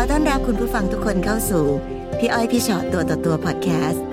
[0.00, 1.64] อต้อนรับคุณผู้ฟังทุกคนเข้าสู่
[2.18, 4.04] พี่อ้อยพี่ชอตตัวต่อตัวพอดแคสต์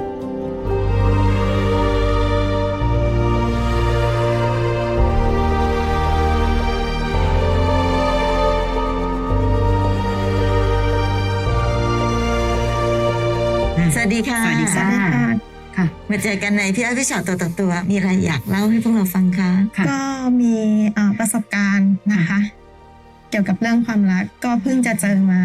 [13.94, 14.88] สวัสดีค่ะ สวัสดีค่ะ
[15.78, 20.02] ค่ะ มาเจอกันในพี่อ้อยพี่ชอตตัวต่อตัว มีอะไรอยากเล่าให้พวกเราฟังคะค่ะก็
[20.42, 20.54] มี
[20.94, 22.40] เอ่อประสบการณ์นะคะ
[23.30, 25.42] เกี่ยวกับเรื่องความรักก็เพิ่งจะเจอมา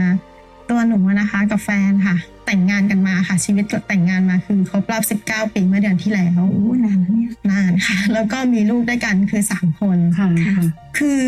[0.73, 10.65] ตัวหนูนะคะ กับแฟนค่ะ แต่งงานกันมาค่ะ ชีวิตแต่งงานมาคือครบรอบ19 ปีเมื่อเดือนที่แล้วโอ้นานแล้วเนี่ยนานค่ะ แล้วก็มีลูกด้วยกันคือสามคนค่ะค่ะ
[10.99, 11.25] คือ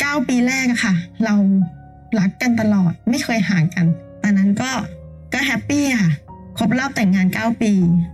[0.00, 1.34] เก้าปีแรกอะค่ะ เรา
[2.18, 3.86] รักกันตลอดไม่เคยห่างกัน
[4.22, 4.70] ตอนนั้นก็
[5.32, 6.12] ก็ happy ค่ะ
[6.58, 7.72] ครบรอบแต่งงานเก้าปี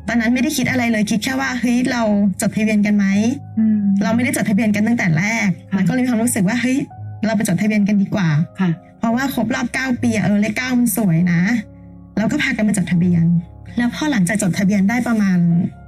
[0.09, 2.03] ตอนนั้นไม่ได้คิดอะไรเลยคิดแค่ว่าเฮ้ยเรา
[2.41, 3.07] จดทะเบียนกันไหม
[3.59, 6.79] อืมเราไม่ได้จดทะเบียนกันตั้งแต่แรกค่ะแล้วก็เลยมีความรู้สึกว่าเฮ้ย
[7.27, 8.29] เราไปจดทะเบียนกันดีกว่า
[8.61, 11.41] ค่ะ เพราะว่าครบรอบเก้าปีอะเออเลขเก้ามันสวยนะ
[12.17, 13.25] แล้วก็พากันไปจดทะเบียน
[13.77, 15.39] แล้วพอหลังจากจดทะเบียนได้ประมาณ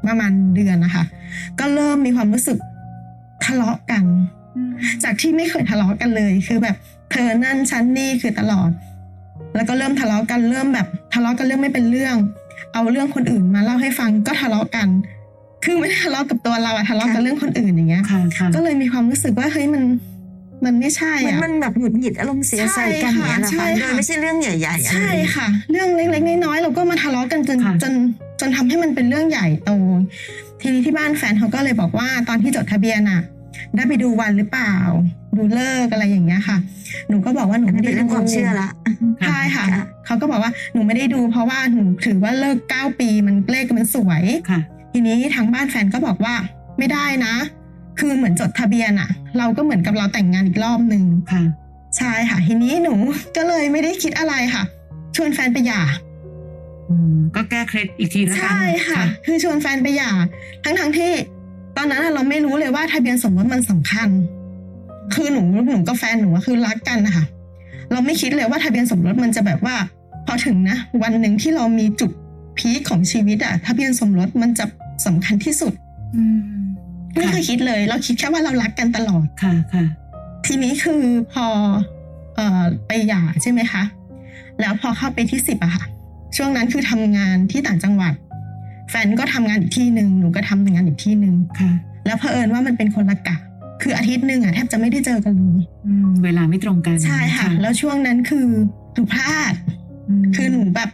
[0.08, 1.04] ประมาณเดือนนะคะ
[1.58, 2.58] ก็เริ่มมีความรู้สึก
[3.44, 4.04] ทะเลาะกัน
[5.04, 6.76] จากที่ไม่เคยทะเลาะกันเลย คือแบบ
[7.12, 8.70] เธอนั่นฉันนี่คือตลอด
[9.54, 12.16] แล้วก็เริ่มทะเลาะกันเริ่มแบบทะเลาะกันเรื่องไม่เป็นเรื่อง
[12.72, 14.88] เอาเรื่องคนอื่นมาเล่าให้ฟังก็ทะเลาะกัน
[15.64, 19.82] คือไม่ได้ทะเลาะกับตัวเราอะทะเลาะกันเรื่องคนอื่นอย่างเงี้ยค่ะค่ะก็เลยมีความรู้สึกว่าเฮ้ยมัน
[20.64, 27.92] มันไม่ใช่มันอะมันแบบหงุดหงิดอารมณ์เสียใช่ใส่กันอย่างเงี้ยเหรอค่ะใช่คะโดยค่ะไม่ใช่เรื่องใหญ่ๆอะไรใช่ค่ะ เรื่องเล็กๆน้อยๆเราก็มาทะเลาะกันจนค่ะจน
[28.40, 29.70] จนทำให้มันเป็นเรื่องใหญ่โต
[30.60, 33.20] ทีนี้ที่บ้านแฟนเขาก็เลยบอกว่าตอนที่จดทะเบียนอะ
[33.76, 34.74] ได้ไปดูวันหรือเปล่า
[35.36, 36.56] ดูเลิกษ์อะไรอย่างเงี้ยค่ะ
[37.08, 38.68] หนูก็บอกว่าหนูอันไม่นี้ได้เป็นเรื่องความเชื่อละ
[39.26, 44.60] ใช่ค่ะค่ะเขาก็บอกว่าหนูไม่ได้ดูเพราะว่าหนูถือว่าเลิกเก้าปีมันเลขมันสวยค่ะ
[44.92, 46.34] ทีนี้ทางบ้านแฟนก็บอกว่า
[46.78, 47.34] ไม่ได้นะ
[47.98, 51.42] คือเหมือนจดทะเบียนอะเราก็เหมือนกับเราแต่งงานอีกรอบหนึ่งค่ะ
[51.96, 52.94] ใช่ค่ะทีนี้หนู
[53.36, 54.64] ก็เลยไม่ได้คิดอะไรค่ะ
[55.16, 55.82] ชวนแฟนไปหย่า
[56.88, 60.10] อืมก็แก้เคล็ดอีกทีแล้วกันใช่ค่ะ คือชวนแฟนไปหย่า
[60.64, 61.10] ทั้งทั้งๆที่
[61.76, 64.08] ตอนนั้นอะเราไม่รู้เลยว่าทะเบียนสมรสมันสำคัญ
[65.14, 67.24] คือหนูหนูกับแฟนหนูอะคือรักกันนะคะ
[67.92, 69.76] เราไม่คิดเลยว่าทะเบียนสมรสมันจะแบบว่า
[70.26, 72.10] พอถึงนะวันหนึ่งที่เรามีจุด
[72.58, 74.64] พีคของชีวิตอะทะเบียนสมรสมันจะ
[75.06, 75.72] สำคัญที่สุด
[76.14, 76.67] อืม
[77.16, 79.84] ไม่เคยคิดเลย เราคิดแค่ว่าเรารักกันตลอดค่ะค่ะ
[80.46, 81.02] ทีนี้คือ
[81.32, 81.46] พอ
[82.36, 83.82] เอ่อไปหย่าใช่ไหมคะ
[84.60, 85.84] แล้วพอเข้าไปที่สิบอะค่ะ
[86.36, 88.14] ช่วงนั้นคือทำงานที่ต่างจังหวัด
[88.90, 91.70] แฟนก็ทำงานอีกที่หนึ่งหนูก็ทำงานอีกที่หนึ่งค่ะ
[92.06, 93.36] แล้วเผอิญว่ามันเป็นคนละกะ
[93.82, 98.46] คืออาทิตย์หนึ่งอะแทบจะไม่ได้เจอกันเลยอืมเวลาไม่ตรงกันใช่ค่ะ แล้วช่วงนั้นคือ
[98.94, 99.54] หนูพลาด
[100.22, 100.90] มคือหนูแบบ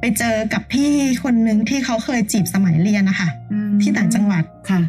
[0.00, 0.90] ไปเจอกับพี่
[1.24, 4.80] คนหนึ่งที่เขาเคยจีบสมัยเรียนนะคะอืมที่ต่างจังหวัดค่ะ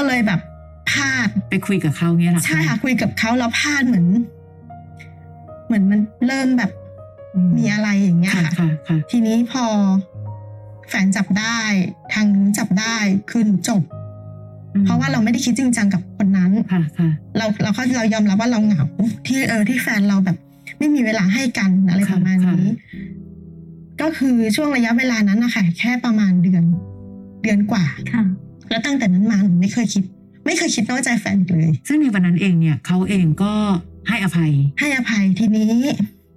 [0.00, 0.40] ก็เลยแบบ
[0.90, 4.06] พลาดไปคุยกับเขาเนี้ยเหรอใช่ค่ะคุยกับเขาแล้วพลาดเหมือน
[5.66, 6.70] เหมือนมันเริ่มแบบ
[7.34, 9.64] อืมีอะไรอย่างเงี้ยค่ะค่ะค่ะค่ะทีนี้พอ
[10.88, 11.58] แฟนจับได้
[12.12, 12.96] ทางนู้นจับได้
[13.30, 13.82] คือหนูจบ
[14.74, 18.84] อืมเพราะว่าเราไม่ได้คิดจริงจังกับคนนั้นค่ะค่ะเราเราเขาเรายอมรับว่าเราเหงา
[19.26, 20.36] ที่เออที่แฟนเราแบบ
[20.78, 23.10] ไม่มีเวลาให้กันอะไรค่ะประมาณนี้ค่ะ
[24.00, 26.64] ก็คือช่วงระยะเวลานั้นนะคะแค่ประมาณเดือน
[27.42, 28.24] เดือนกว่าค่ะ
[28.70, 30.04] แล้วตั้งแต่นั้นมาหนูไม่เคยคิด
[30.46, 33.52] ไม่เคยคิดนอกใจแฟนอีกเลย ซึ่งในวันนั้นเองเนี่ยเขาเองก็
[34.08, 35.72] ให้อภัย ให้อภัยทีนี้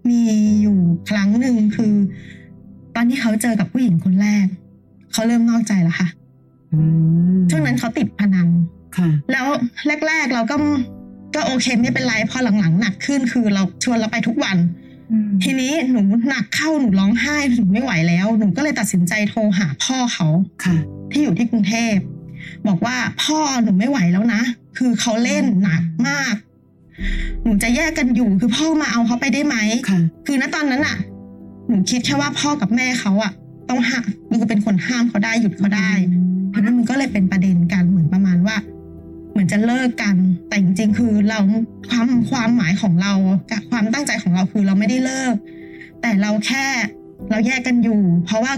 [0.09, 0.19] มี
[0.61, 0.79] อยู่
[1.09, 1.93] ครั้งหนึ่งคือ
[2.95, 4.45] ตอนที่เขาเจอกับผู้หญิงคนแรก
[5.11, 6.07] เขาเริ่มนอกใจแล้วค่ะ
[6.73, 6.79] อื
[7.35, 8.47] มช่วงนั้นเขาติดพนัน
[8.97, 9.45] ค่ะ แล้ว
[10.07, 10.55] แรก ๆ เราก็
[11.35, 14.57] ก็โอเคไม่เป็นไรพอหลังๆหนักขึ้นคือเราชวนเราไปทุกวัน
[15.11, 20.27] อืมทีนี้หนูหนักเข้าหนูร้องไห้หนูไม่ไหวแล้ว หนูก็เลยตัดสินใจโทรหาพ่อเขา
[20.63, 20.75] ค่ะ
[21.11, 21.95] ที่อยู่ที่กรุงเทพ
[22.67, 24.41] บอกว่าพ่อหนูไม่ไหวแล้วนะ
[24.77, 26.35] คือเขาเล่นหนักมาก
[27.43, 29.55] หนูจะแยกกันอยู่คือพ่อมาเอาเขาไปได้ไหม
[29.89, 30.97] ค่ะคือณตอนนั้นอะ
[31.67, 33.31] หนูคิดแค่ว่าพ่อกับแม่เขาอะ
[33.69, 34.03] ต้องห้าม
[34.39, 35.91] คือเป็นคนห้ามเขาได้หยุดเขาได้
[36.53, 38.57] ทีนี้มันก็เลยเป็นประเด็นกันเหมือนประมาณว่า
[39.31, 40.15] เหมือนจะเลิกกัน
[40.47, 41.39] แต่จริงๆคือเรา
[41.89, 43.13] ความความหมายของเรา
[43.51, 45.35] กับความตั้งใจของเราคือเราไม่ได้เลิก
[46.01, 46.65] แต่เราแค่
[47.29, 48.53] เราแยกกันอยู่ เพราะว่า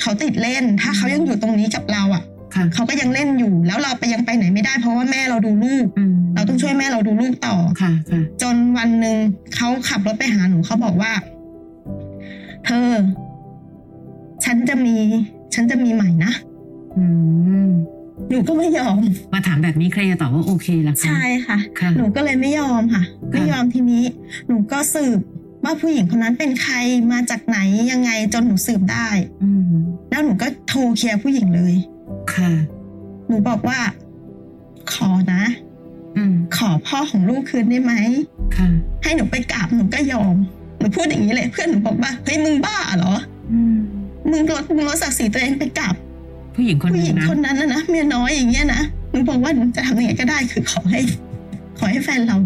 [0.00, 2.22] เขาติดเล่น ถ้าเขายังอยู่ตรงนี้กับเราอะ
[2.54, 9.16] ค่ะเขาก็ยังเล่นอยู่ แล้วเราไปยังไปไหนไม่ได้ เพราะว่าแม่เราดูลูกอืมเราต้องช่วยแม่เราดูลูกต่อค่ะค่ะจนวันหนึ่ง
[9.54, 11.12] เขาขับรถไปหาหนูเขาบอกว่า
[12.64, 12.90] เธอ
[14.44, 14.96] ฉันจะมี
[15.54, 16.32] ฉันจะมีใหม่นะ
[16.98, 17.04] อื
[17.66, 17.70] ม
[18.30, 19.00] หนูก็ไม่ยอม
[19.34, 24.04] มาถามแบบนี้ใครจะตอบว่าโอเคล่ะคะใช่ค่ะค่ะ หนูก็เลยไม่ยอมค่ะ ไม่ยอมทีนี้
[24.48, 25.18] หนูก็สืบ
[25.64, 26.74] ว่าผู้หญิงคนนั้นเป็นใคร
[27.12, 27.58] มาจากไหน
[27.92, 29.08] ยังไงจนหนูสืบได้
[29.42, 29.62] อืม
[30.10, 31.74] แล้วหนูก็โทรเคลียร์ผู้หญิงเลย
[32.34, 32.50] ค่ะ
[33.28, 33.78] หนูบอกว่า
[34.92, 35.42] ขอนะ
[36.16, 37.92] อืมขอพ่อของลูกคืนได้ไหม
[38.56, 38.68] ค่ะ
[39.02, 40.36] ให้หนูไปกราบหนูก็ยอม
[40.78, 43.14] หนูพูดอย่างนี้เลยเพื่อนหนูบอกว่าเฮ้ยมึงบ้าเหรอ
[43.52, 43.76] อืม
[44.30, 45.94] มึงลดมึงลดศักดิ์ศรีตัวเองไปกับ
[46.54, 51.00] ผู้หญิงคนผู้หนึญิงงนะคนนั้นนะนะเมียน้อยอย่างเงี้ยนะหนูบอกว่าหนูจะทำยังไงก็ได้คือขอให้
[51.78, 52.36] ขอให้แฟนเรา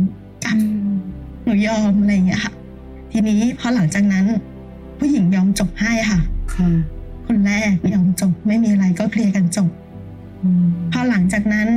[0.44, 0.96] กลับอืม
[1.44, 2.52] หนูยอมอะไรอย่างเงี้ยค่ะ
[3.10, 4.24] ทีนี้พอหลังจากนั้น
[4.98, 6.20] ผู้หญิงยอมจบให้ค่ะ
[7.26, 9.70] ค่ะคนแรกยอมจบไม่มีอะไรก็เคลียร์กันจบ
[10.42, 11.68] อืมพอหลังจากนั้น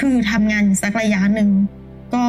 [0.00, 1.50] คือทำงานอยู่สักระยะหนึ่ง
[2.14, 2.26] ก็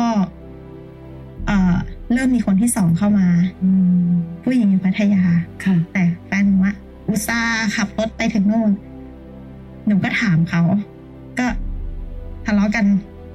[1.48, 1.76] เอ่อ
[2.14, 3.28] เริ่มมีคนที่สองเข้ามา
[3.64, 3.70] อื
[4.08, 4.10] ม
[4.44, 5.24] ผู้หญิงอยู่พัทยา
[5.66, 6.76] ค่ะแต่แฟนหนูอะ
[7.10, 8.72] อุตส่าห์ขับรถไปถึงโน่น
[9.88, 10.62] หนูก็ถามเขา
[11.40, 11.48] ก็
[12.46, 12.86] ทะเลาะกัน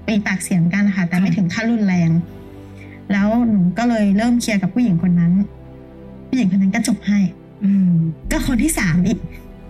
[0.07, 2.11] ปีปากเสียงกันนะคะแต่ไม่ค่ะถึงขั้นรุนแรง
[3.13, 5.33] แล้วหนูก็เลยเริ่มเคลียร์กับผู้หญิงคนนั้น
[6.29, 7.19] ผู้หญิงคนนั้นก็จบให้
[7.65, 7.93] อืม
[8.31, 9.19] ก็คนที่สามอีก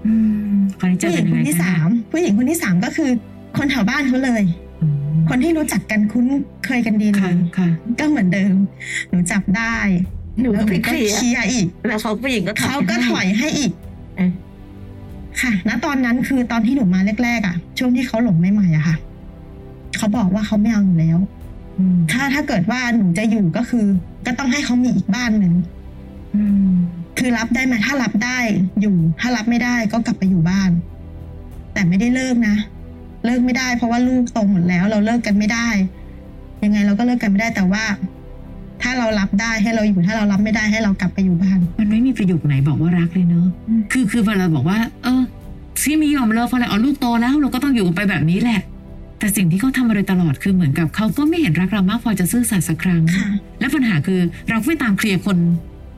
[0.07, 0.15] อื
[0.55, 3.11] มคนนี้เจอผู้หกัญินงยังคไงนที่คะสามผู้หญิงคนที่สามก็คือ
[3.57, 4.43] คนแถวบ้านเขาเลย
[4.83, 6.27] อืมคนที่รู้จักกันคุ้น
[6.67, 7.69] เคยกันดีเลค่ะยค่ะ
[7.99, 8.55] ก็เหมือนเดิม
[9.09, 9.77] หนูจับได้
[10.41, 13.73] หนูแล้วหนูไปก็เคลียร์เคลียร์อีก แล้วเขาผู้หญิงก็เขาก็ถอยให้อีก
[14.17, 14.33] เออ
[15.41, 18.97] ค่ะ ณ ตอนนั้นคือตอนที่หนูมาแรกๆอะ ช่วงที่เขาหลงใหม่ๆอะค่ะ
[19.97, 21.19] เขาบอกว่าเขาไม่เอาอยู่แล้ว
[21.79, 23.87] อืมถ้าถ้าเกิดว่าหนูจะอยู่ก็คือ
[24.27, 25.55] ก็ต้องให้เขามีอีกบ้านหนึ่ง
[26.35, 26.43] อื
[26.73, 26.75] ม
[27.19, 28.39] คือรับได้ไหมถ้ารับได้
[28.81, 30.71] อยู่ ถ้ารับไม่ได้ก็กลับไปอยู่บ้าน
[31.73, 32.57] แต่ไม่ได้เลิกนะ
[33.25, 35.69] เลิกไม่ได้ เพราะว่าลูกโตหมดแล้ว เราเลิกกันไม่ได้
[36.65, 37.85] ยังไงเราก็เลิกกันไม่ได้แต่ว่า
[38.83, 45.23] ถ้าเรารับได้ให้เราอยู่ถ้าเรารับไม่ได้ให้เรากลับไปอยู่บ้าน มันไม่มีประโยคไหนบอกว่ารักเลยเนอะอืมคือคือเวลาบอกว่า เออ
[45.83, 48.61] ที่ไม่ยอมเลิกเพราะอะไรอ๋อลูกโตแล้ว เราก็ต้องอยู่กันไปแบบนี้แหละ
[49.19, 53.27] แต่สิ่งที่เขาทำมาโดยตลอดคือเหมือนกับเขาก็ไม่เห็นรักเรามากพอจะซื่อสัตย์สักครั้งค่ะ
[53.61, 55.37] และปัญหาคือเราก็ไปตามเคลียร์คน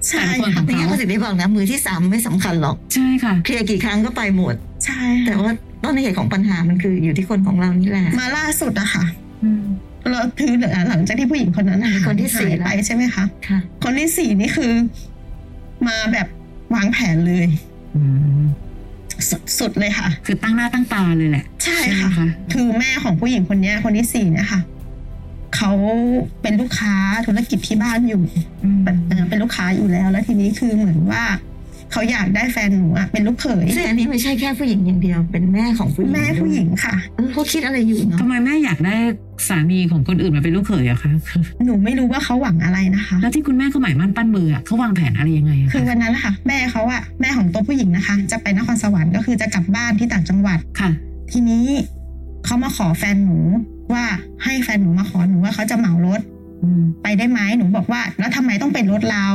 [0.08, 4.54] ใช่แต่ละคนขค่ะองไม่งั้นเขาถึงได้บอกนะ มือที่สามไม่สำคัญหรอก ใช่ค่ะ เคลียร์กี่ครั้งก็ไปหมด
[4.84, 5.54] ใช่ แต่ค่ะว่า
[5.84, 9.04] ต้นเหตุของปัญหามันคืออยู่ที่คนของเรานี่แหละ มาล่าสุดอะค่ะ
[9.44, 9.64] อืม
[10.10, 10.52] เราคือ
[10.90, 14.72] หลังจากที่ผู้หญิงคนนั้นมีคนที่สี่หายไปแล้วใช่ไหมคะค่ะ คนที่สี่นี่คือ
[15.88, 16.26] มาแบบ
[16.74, 17.46] วางแผนเลย
[17.96, 18.02] อื
[18.40, 18.42] ม
[19.58, 24.60] สุดๆเลยค่ะ คือตั้งหน้าตั้งตาเลยแหละ ใช่ไหมค่ะคะคือแม่ของผู้หญิงคนเนี้ยคนที่สี่เนี่ยค่ะ
[25.56, 25.72] เขา
[26.42, 26.94] เป็นลูกค้า
[27.26, 28.22] ธุรกิจที่บ้านอยู่
[28.64, 31.24] อืมเป็นเอ่อเป็นลูกค้าอยู่แล้ว แล้วทีนี้คือเหมือนว่า
[31.92, 38.96] เขาอยากได้แฟนหนูอะเป็นลูกเขยซึ่งอันนี้ไม่ใช่แค่ผู้หญิงอย่างเดียว เป็นแม่ของผู้หญิงแม่ผู้หญิงค่ะเออเขาคิดอะไรอยู่เนาะทำไมแม่อยากได้
[39.48, 50.90] สามีของคนอื่นมาเป็นลูกเขยอะคะคือหนูไม่รู้ว่าเขาหวังอะไรนะคะ แล้วที่คุณแม่เขาหมายมั่นปั้นมืออะเขาวางแผนอะไรยังไงอะคือคะวันนั้นนะคะแม่เขาอะแม่ของตัวผู้หญิงนะคะ จะไปนครสวรรค์ก็คือจะกลับบ้านที่ต่างจังหวัดค่ะ
[51.32, 51.64] ทีนี้
[52.44, 53.38] เขามาขอแฟนหนู
[53.92, 54.04] ว่า
[54.44, 56.20] ให้แฟนหนูมาขอหนูว่าเขาจะเหมารถ
[56.62, 59.26] อืมไปได้ไหมหนูบอกว่า แล้วทำไมต้องเป็นรถเรา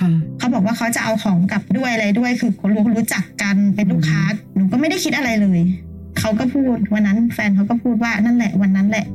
[0.00, 4.22] ค่ะเขาบอกว่าเขาจะเอาของกลับด้วยอะไรด้วย คือคนรู้รู้จักกันเป็นลูกค้า
[4.54, 5.60] หนูก็ไม่ได้คิดอะไรเลย
[6.18, 9.06] เขาก็พูดวันนั้น แฟนเขาก็พูดว่านั่นแหละวันนั้นแหละ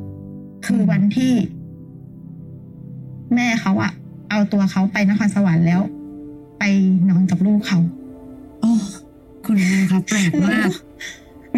[0.66, 1.33] คือวันที่
[3.36, 3.92] แม่เขาอะ
[4.30, 5.81] เอาตัวเขาไปนครสวรรค์แล้ว
[6.60, 6.63] ไป
[7.10, 7.80] นอนกับลูกเขา
[8.62, 8.72] โอ้
[9.45, 10.69] คุณแม่ครับแปลกหนูมาก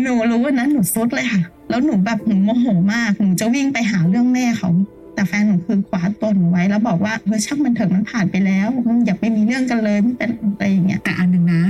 [0.02, 4.70] หนูรู้วันนั้นหนูซุดเลยค่ะ แล้วหนูแบบหนูโมโหมาก หนูจะวิ่งไปหาเรื่องแม่เขา
[5.14, 11.62] แต่แฟนหนูคือขวาตัวหนูไว้แล้วบอกว่าเออช่างมันเถอะมันผ่านไปแล้วมึงอย่าไปมีเรื่องกันเลยมันเป็นอะไรอย่างเงี้ยแต่อันหนึ่งนะ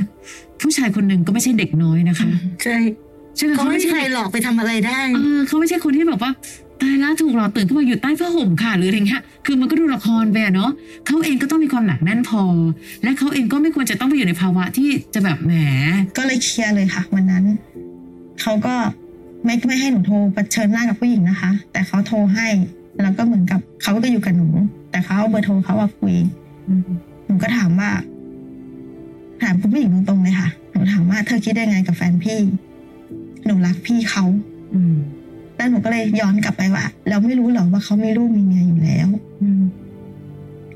[0.62, 2.30] ผู้ชายคนหนึ่งก็ไม่ใช่เด็กน้อยนะคะ
[2.64, 2.78] ใช่
[3.36, 6.32] ใช่ไหมเขาเขาไม่ไม่ใช่ใช่ใครหลอกไปทำอะไรได้เออเขาไม่ใช่คนที่แบบว่า
[6.82, 10.72] ตายแล้วถูกหลอกตื่นขึ้นมาอยู่ใต้ผ้าห่มค่ะหรืออะไรเงี้ยคือมันก็ดูละครไปอะเนาะ
[11.06, 12.44] เขาเองก็ต้องมีความหนักแน่นพอ
[13.04, 15.54] และเขาเองก็ไม่ควรจะต้องไปอยู่ในภาวะที่จะแบบแหม
[16.18, 17.44] ก็เลยเคลียร์เลยค่ะ วันนั้น
[18.42, 18.76] เขาก็
[19.48, 22.48] ไม่ไม่ให้หนูโทรเผชิญหน้ากับผู้หญิงนะคะ แต่เขาโทรให้
[23.02, 24.48] แล้วก็เหมือนกับเขาก็อยู่กับหนู
[24.92, 26.16] แต่เขาเอาเบอร์โทรเขาว่าคุย
[26.68, 26.82] อืม
[27.26, 27.90] หนูก็ถามว่า
[29.42, 32.40] ถามคุณผู้หญิงตรงๆเลยค่ะหนูถามว่าเธอคิดได้ไงกับแฟนพี่
[33.46, 34.24] หนูรักพี่เขา
[34.74, 34.96] อืม
[35.56, 39.08] แล้วหนูก็เลยย้อนกลับไปว่าเราไม่รู้หรอว่าเขามีลูกมีเมียอยู่แล้ว
[39.42, 39.64] อืม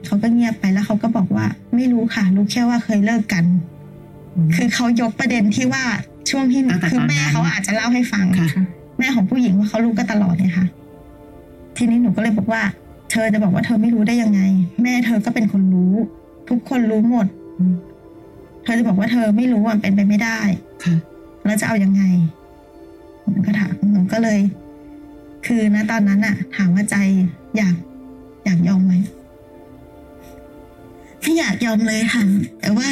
[0.06, 3.46] เขาก็เงียบไปแล้วเขาก็บอกว่า ไม่รู้ค่ะ รู้แค่ว่าเคยเลิกกัน
[4.56, 5.84] คือเขายกประเด็นที่ว่า
[6.30, 8.48] ช่วงที่หนูตั้งแต่คือตอนนั้นแม่เขาอาจจะเล่าให้ฟังค่ะ
[9.00, 10.66] แม่ของผู้หญิงว่าเขารู้กันตลอดเนี่ยค่ะ
[11.78, 12.62] ทีนี้หนูก็เลยบอกว่า
[13.12, 14.42] เธอจะบอกว่าเธอไม่รู้ได้ยังไง
[14.84, 15.94] แม่เธอก็เป็นคนรู้
[16.50, 17.76] ทุกคนรู้หมดอืม
[18.64, 20.40] เธอจะบอกว่าเธอไม่รู้อะเป็นไปไม่ได้
[20.84, 20.96] ค่ะ
[21.46, 22.04] แล้วจะเอายังไง
[23.30, 24.40] หนูก็ถามหนูก็เลย
[25.46, 26.96] คือณตอนนั้นอะถามว่าใจ
[27.58, 27.76] อยาก
[28.46, 28.94] อยากยอมไหม
[31.22, 32.24] ไม่อยากยอมเลยค่ะ
[32.60, 32.90] แต่ว่า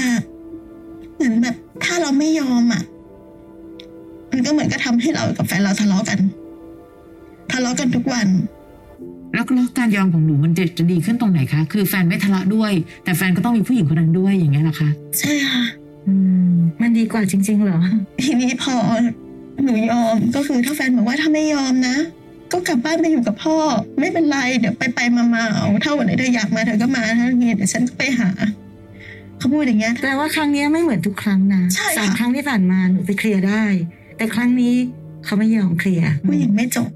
[1.16, 2.84] เหมือนแบบ ถ้าเราไม่ยอมอะ
[4.32, 6.20] มันก็เหมือนก็ทำให้เรากับแฟนเราทะเลาะกัน
[7.52, 8.28] ทะเลาะกันทุกวัน
[9.34, 12.72] แล้วแล้วการยอมของหนูมันจะจะดีขึ้นตรงไหนคะ คือแฟนไม่ทะเลาะด้วย
[13.04, 15.64] แต่แฟนก็ต้องมีผู้หญิงคนนั้นด้วยอย่างเงี้ยเหรอคะ ใช่ค่ะ
[16.08, 16.14] อื
[16.52, 17.80] มมันดีกว่าจริง ๆ เหรอ
[18.24, 18.76] ทีนี้พอ
[19.64, 21.98] หนูยอมก็คือถ้าแฟนบอกว่าถ้าไม่ยอมนะ
[22.52, 23.58] ก็กลับบ้านไปอยู่กับพ่อ
[24.00, 28.30] ไม่เป็นไรเดี๋ยวไปไปมามาเอาถ้าวันไหนเธออยากมาเธอก็มาถ้าอย่างงี้เดี๋ยวฉันก็ไปหา
[29.38, 33.64] เขาพูดอย่างเงี้ยแต่ว่าครั้งเนี้ยไม่เหมือนทุกครั้งนะใช่ค่ะสามครั้งที่ผ่านมาหนูไปเคลียร์ได้
[34.20, 34.76] แต่ครั้งนี้
[35.26, 36.90] เขาไม่ยอมเคลียร์ผู้หญิงไม่จบ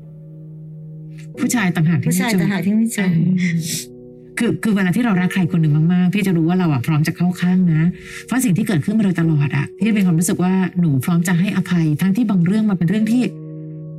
[1.40, 7.82] ผู้ชายต่างหากที่ผู้ชายไม่จบต่างหากที่ไม่จเอบอคือคือเวลาที่เรารักใครคนหนึ่งมากๆ พี่จะรู้ว่าเราอะพร้อมจะเข้าข้างนะ
[8.26, 13.22] เพราะสิ่งที่เกิดขึ้นมาโดยตลอดอะพี่มีความรู้สึกว่าหนูพร้อมจะให้อภัย ทั้งที่บางเรื่องมันเป็นเรื่องที่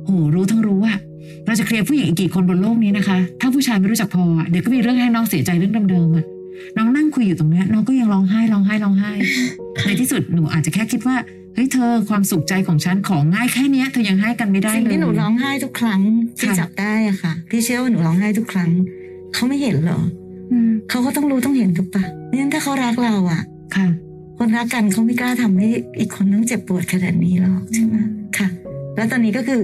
[0.05, 0.97] โหรู้ทั้งรู้อะ
[1.45, 6.25] เราจะเคลียร์ผู้หญิงอีกกี่คนบนโลกนี้นะคะ ถ้าผู้ชายไม่รู้จักพออะเดี๋ยวก็มีเรื่องให้น้องเสียใจเรื่องเดิมๆอะ
[6.77, 9.11] น้องนั่งคุยอยู่ตรงเนี้ยน้องก็ยังร้องไห้ร้องไห้ร้องไห้
[9.85, 11.15] ในที่สุดหนูอาจจะแค่คิดว่า
[11.55, 16.01] เฮ้ยเธอความสุขใจของฉันของง่ายแค่เนี้ยเธอยังให้กันไม่ได้สิ่งเลยที่หนูร้องไห้ทุกครั้ง
[16.39, 18.69] ที่ค่ะจับได้อะค่ะ พี่เชื่อว่าหนูร้องไห้ทุกครั้ง
[19.33, 20.01] เขาไม่เห็นเหรอ
[20.51, 23.41] อืมเขาก็ต้องรู้ต้องเห็นถูกปะเนี่ยถ้าเขารักเราอะ
[23.75, 23.87] ค่ะ
[24.37, 25.67] คนรักกันเขาไม่กล้าทำให้
[25.99, 27.95] อีกคนต้องเจ็บปวดขนาดนี้หรอกใช่ไหม
[28.37, 28.47] ค่ะ
[28.95, 29.63] แล้วตอนนี้ก็คือ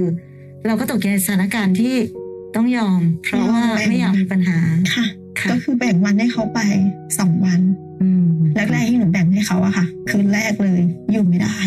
[0.66, 1.94] เราก็ตกอยู่ในสถานการณ์ที่
[2.56, 4.60] ต้องยอม เพราะว่าไม่อยากมีปัญหา
[4.96, 5.06] ค่ะ
[5.40, 6.60] ค่ะก็คือแบ่งวันให้เขาไป
[7.18, 7.91] สองวันอืม
[8.56, 10.82] แรกๆที่หนูแบ่งให้เขาอะค่ะ คืนแรกเลย
[11.12, 11.58] อยู่ไม่ได้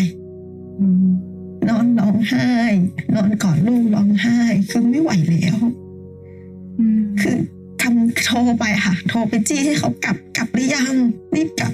[0.79, 1.07] อืม
[1.69, 2.49] นอนร้องไห้
[3.15, 4.39] นอนกอดลูกร้องไห้
[4.69, 5.57] คือไม่ไหวแล้ว
[6.77, 7.35] อืมคือ
[7.81, 10.93] ทำโทรไปค่ะ โทรไปจี้ให้เขากลับกลับหรือยัง
[11.35, 11.73] รีบกลับ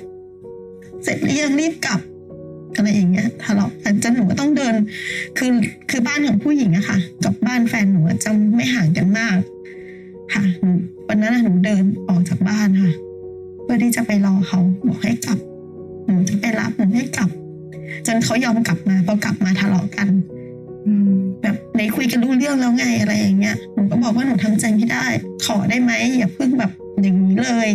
[1.03, 1.99] เสร็จหรือยังรีบกลับ
[2.75, 4.75] อะไรอย่างเงี้ยทะเลาะกันจนหนูก็ต้องเดิน
[5.37, 5.49] คือ
[5.89, 9.37] คือบ้านของผู้หญิงอะค่ะ กับบ้านแฟนหนูอะจะไม่ห่างกันมาก
[10.33, 10.71] ค่ะหนู
[11.07, 15.39] วันนั้นอะหนูเดินออกจากบ้านค่ะเพื่อที่จะไปรอเขาบอกให้กลับ
[16.05, 17.29] หนูจะไปรับหนูให้กลับ
[18.05, 20.07] จนเขายอมกลับมาพอกลับมาทะเลาะกัน
[21.41, 25.05] แบบไหนคุยกันรู้เรื่องแล้วไงอะไรอย่างเงี้ยหนูก็บอกว่าหนูทำใจไม่ได้
[25.45, 27.69] ขอได้ไหมอย่าเพิ่งแบบอย่างนี้เลย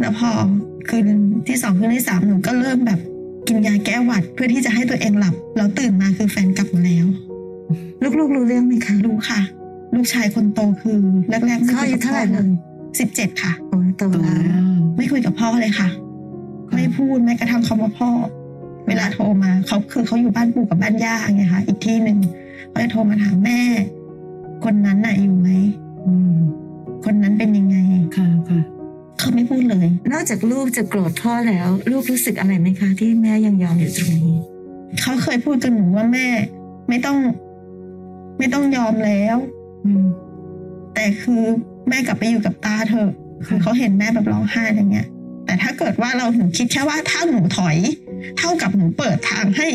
[0.00, 0.30] แล้วพอ
[0.88, 1.06] คืน
[1.48, 3.00] ที่สองคืนที่สามหนูก็เริ่มแบบ
[3.48, 7.06] กินยาแก้หวัดเพื่อที่จะให้ตัวเองหลับแล้วตื่นมาคือแฟนกลับมาแล้ว
[8.18, 9.40] ลูกๆรู้เรื่องไหมคะรู้ค่ะ
[9.94, 12.48] ลูกชายคนโตคือแรกๆไม่เขาคุอายยุกับเท่าไหร่เลย
[13.00, 15.88] สิบเจ็ดค่ะโอ้ยโตโตแล้แล้ววไม่คุยกับพ่อเลยค่ะ
[16.74, 18.10] ไม่พูดแม้กระทั่งคำว่าพ่อ
[18.86, 22.18] เวลาโทรมาเขาคือเขาอยู่บ้านปู่กับบ้านย่าไงคะอีกที่หนึ่ง
[22.68, 23.60] เขาจะโทรมาถามแม่
[24.64, 25.48] คนนั้นน่ะอยู่ไหม
[26.06, 26.36] อืม
[27.04, 27.76] คนนั้นเป็นยังไง
[28.16, 28.60] ค่ะค่ะ
[29.18, 34.36] เขาไม่พูดเลย นอกจากลูกจะโกรธพ่อแล้ว ลูกรู้สึกอะไรไหมคะ ที่แม่ยังยอมอยู่ตรงนี้
[35.00, 36.26] เขาเคยพูดกับหนูว่าแม่
[36.88, 37.18] ไม่ต้อง
[38.38, 39.36] ไม่ต้องยอมแล้ว
[39.84, 40.06] อืม
[40.94, 41.44] แต่คือ
[41.88, 43.10] แม่กลับไปอยู่กับตาเถอะ
[43.46, 45.08] คือเขาเห็นแม่แบบร้องไห้อะไรเงี้ย
[45.46, 47.76] แต่ถ้าเกิดว่าเราหนูคิดแค่ว่าถ้าหนูถอย
[48.38, 49.68] เท่ากับหนูเปิดทางให้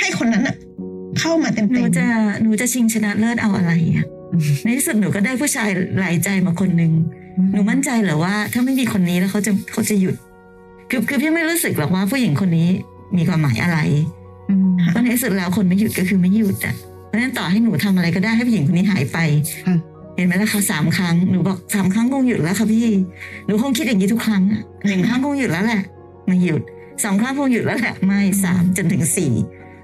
[0.00, 0.56] ให้คนนั้นอะ
[1.18, 2.06] เข้ามาเต็มหนูๆจะ
[2.42, 4.06] หนูจะชิงชนะเลิศเอาอะไรอะ
[4.64, 6.92] ในที่สุดหนูก็ได้ผู้ชายหลายใจมาคนหนึ่ง
[7.52, 10.14] หนูมั่นใจเหรอว่า ถ้าไม่มีคนนี้แล้วเขาจะเขาจะหยุด
[10.90, 12.68] คือคือพี่ไม่รู้สึกหรอกว่าผู้หญิงคนนี้
[13.16, 13.78] มีความหมายอะไร
[14.50, 16.74] อืมค่ะเพราะในที่สุดแล้วคนไม่หยุดก็คือไม่หยุดอะ
[17.06, 19.18] เพราะฉะนั้นต่อให้หนูทำอะไรก็ได้ให้ผู้หญิงคนนี้หายไป
[19.66, 19.76] ค่ะ
[20.16, 22.86] เห็นไหมล่ะคะสามครั้งหนูบอกสามครั้งคงหยุดแล้วค่ะพี่
[23.46, 25.82] หนูคงคิดอย่างนี้ทุกครั้งอะหนึ่งครั้งคงหยุดแล้วแหละ
[26.26, 26.62] ไม่หยุด
[27.04, 29.32] สองครั้งคงหยุดแล้วแหละไม่สามจนถึงสี่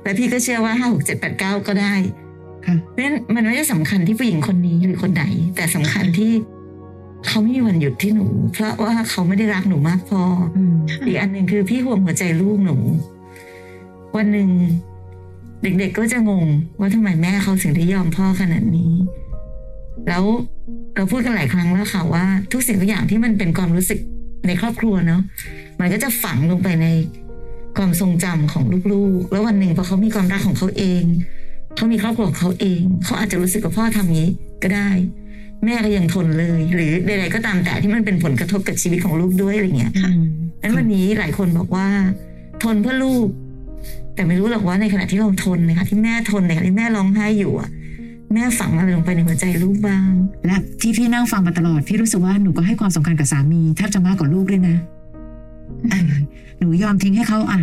[0.03, 1.95] และพี่ก็เชื่อว่าห้าหกเจ็ดแปดเก้าก็ได้
[2.67, 5.25] ค่ะเพราะฉะนั้นมันไม่ได้สำคัญที่ผู้หญิงคนนี้หรือคนไหน
[5.57, 6.33] แต่สำคัญที่
[7.27, 10.23] เขาไม่มีวันหยุดที่หนู เพราะว่าเขาไม่ได้รักหนูมากพอ
[10.57, 12.77] อืมอีกอันหนึ่งคือพี่ห่วงหัวใจลูกหนู
[14.17, 14.49] วันหนึ่ง
[15.62, 16.47] เด็กๆก็จะงง
[16.79, 18.93] ว่าทำไมแม่เขาถึงได้ยอมพ่อขนาดนี้
[20.09, 20.25] แล้ว
[20.97, 24.00] เราพูดกันหลายครั้งแล้วค่ะว่าทุกสิ่งทุกอย่างที่มันเป็นความรู้สึก
[24.47, 25.23] ในครอบครัวเนาะ
[25.80, 26.87] มันก็จะฝังลงไปใน
[27.76, 31.02] ความทรงจำของลูกๆ แล้ววันหนึ่งพอเขามีความรักของเขาเอง
[31.76, 34.28] เขามีครอบครัวของเขาเอง เขาอาจจะรู้สึกว่าพ่อทำงี้
[34.62, 34.88] ก็ได้
[35.64, 40.23] แม่ก็ยังทนเลย หรือใดๆก็ตามแต่ที่มันเป็นผลกระทบกับชีวิตของลูกด้วยอะไรเงี้ยอืม
[40.62, 41.88] นั้นวันนี้หลายคนบอกว่า
[42.62, 43.26] ทนเพื่อลูก
[44.14, 47.71] แต่ไม่รู้หรอกว่าในขณะที่เราทนนะคะที่แม่ทนในขณะที่แม่ร้องไห้อยู่อะ
[48.35, 50.11] แม่ฝังอะไรลงไปในหัวใจลูกบ้าง
[50.47, 54.77] และที่พี่นั่งฟังมาตลอด พี่รู้สึกว่าหนูก็ให้ความสำคัญกับสามีแทบจะมากกว่าลูกด้วยนะ
[55.93, 55.99] อะ
[56.59, 57.61] หนูยอมทิ้งให้เขาอะ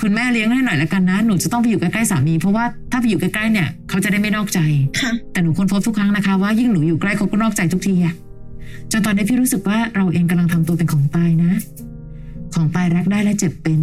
[0.00, 4.60] คุณแม่เลี้ยงให้หน่อยแล้วกันนะ หนูจะต้องไปอยู่ใกล้ๆสามี เพราะว่าถ้าไปอยู่ใกล้ๆเนี่ย เขาจะได้ไม่นอกใจ
[5.00, 8.14] ค่ะแต่หนูค้นพบทุกครั้งนะคะว่ายิ่งหนูอยู่ใกล้เขาก็นอกใจทุกทีอะ
[8.92, 11.52] จนตอนนี้พี่รู้สึกว่าเราเองกำลังทำตัวเป็นของตายนะ
[12.54, 13.80] ของตายรักได้และเจ็บเป็น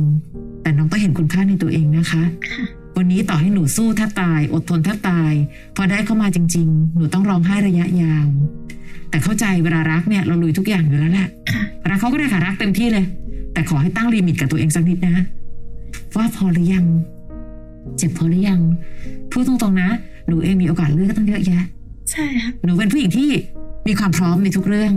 [0.62, 2.64] แต่น้องต้องเห็นคุณค่าในตัวเองนะคะค่ะ
[2.98, 5.34] วันนี้ต่อให้หนูสู้แทบตาย อดทนแทบตาย
[5.76, 8.28] พอได้เข้ามาจริง ๆ หนูต้องร้องไห้ระยะยาว
[9.10, 13.06] แต่เข้าใจเวลารักเนี่ยเราลุยทุกอย่างอยู่แล้วแหละค่ะรักเขาก็ได้ค่ะรักเต็มที่เลย
[13.54, 15.16] แต่ขอให้ตั้งลิมิตกับตัวเองสักนิดนะ
[16.16, 16.86] ว่าพอหรือยัง
[17.98, 18.62] เจ็บพอหรือยัง
[19.32, 19.90] พูดตรงๆนะ
[20.28, 21.64] หนูเองมีโอกาสเลือกตั้งเยอะแยะ
[22.12, 23.30] ใช่ค่ะหนูเป็นผู้หญิงที่
[23.88, 24.94] มีความพร้อมในทุกเรื่อง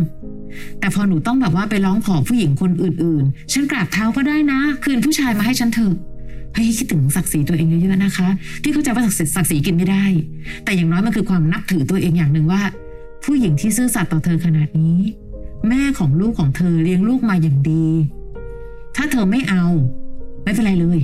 [0.80, 5.94] แต่พอหนูต้องแบบว่าไปร้องขอผู้หญิงคนอื่น ๆ ฉันกราบเท้าก็ได้นะ คืนผู้ชายมาให้ฉันเถอะ
[6.54, 8.28] ให้คิดถึงศักดิ์ศรีตัวเองเยอะๆนะคะ
[8.62, 10.04] พี่เข้าใจว่าศักดิ์ศรีศักดิ์ศรีกินไม่ได้
[10.64, 12.62] แต่อย่างน้อยมันคือความนับถือตัวเองอย่างหนึ่งว่า
[13.24, 14.96] ผู้หญิงที่ซื่อสัตย์ต่อเธอขนาดนี้
[15.68, 17.86] แม่ของลูกของเธอเลี้ยงลูกมาอย่างดี
[18.96, 19.64] ถ้าเธอไม่เอา
[20.42, 20.98] ไม่เป็นไรเลย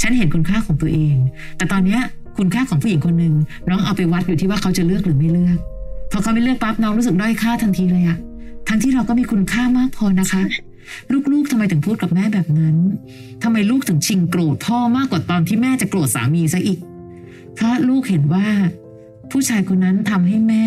[0.00, 1.16] ฉันเห็นคุณค่าของตัวเอง
[1.56, 2.00] แต่ตอนเนี้ย
[2.38, 3.34] คุณค่าของผู้หญิงคนหนึ่ง
[3.68, 5.58] น้องเอาไปวัดอยู่ที่ว่าเขาจะเลือกหรือไม่เลือก
[6.10, 8.18] พอเขาไม่เลือกปั๊บน้องรู้สึกด้อยค่าทันทีเลยอะ
[8.68, 10.42] ทั้งที่เราก็มีคุณค่ามากพอนะคะ
[11.32, 12.76] ลูกๆทำไมถึงพูดกับแม่แบบนั้น
[13.42, 16.78] ทำไมลูกถึงชิงโกรธพ่อมากกว่าตอนที่แม่จะโกรธสามีซะอีก
[17.54, 18.46] เพราะลูกเห็นว่า
[19.30, 20.66] ผู้ชายคนนั้นทำให้แม่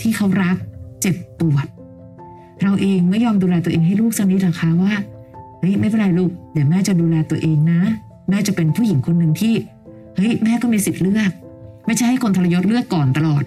[0.00, 0.56] ที่เขารัก
[1.00, 1.66] เจ็บปวด
[2.62, 4.92] เราเองไม่ยอมดูแลตัวเองให้ลูกสักนิดหรอคะว่า
[5.58, 7.80] เฮ้ยไม่เป็นไรลูกเดี๋ยวแม่จะดูแลตัวเองนะ
[8.28, 9.54] แม่จะเป็นผู้หญิงคนหนึ่งที่
[10.16, 11.30] เฮ้ยแม่ก็มีสิทธิ์เลือก
[11.86, 13.44] ไม่ใช่ให้คนทรยศเลือกก่อนตลอด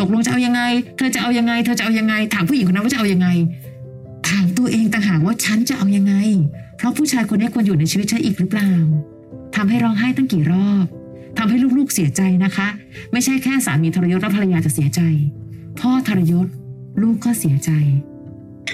[0.00, 0.62] ตกลงจะเอายังไง
[0.96, 3.28] เธอจะเอายังไง เธอจะเอายังไง ถามผู้หญิงคนนั้นว่าจะเอายังไง
[4.58, 6.14] ตัวเองต่างหากว่าฉันจะเอายังไง
[6.76, 8.70] เพราะผู้ชายคนนี้ควรอยู่ในชีวิตฉันอีกหรือเปล่า
[9.56, 10.86] ทำให้ร้องไห้ตั้งกี่รอบ
[11.38, 12.68] ทำให้ลูกๆเสียใจนะคะ
[13.12, 15.00] ไม่ใช่แค่สามีทรยศแล้วภรรยาจะเสียใจ
[15.80, 16.46] พ่อทรยศ
[17.02, 17.70] ลูกก็เสียใจ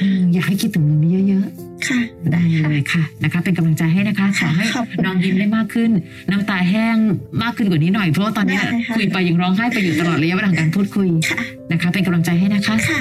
[0.00, 1.46] อืมอยากให้คิดถึงเรื่องนี้เยอะ
[1.88, 5.90] ค่ะๆได้เลยค่ะนะคะ เป็นกำลังใจให้นะคะขอให้ขอบคุณน้องยิ้มได้มากขึ้น
[6.30, 6.96] น้ำตาแห้ง
[7.42, 11.40] มากขึ้นกว่านี้หน่อย เพราะว่าตอนนี้ได้ค่ะคุยไปยังร้องไห้ไปอยู่ตลอดระยะเวลาของการพูดคุยค่ะ
[11.72, 13.00] นะคะ เป็นกำลังใจให้นะคะค่ะ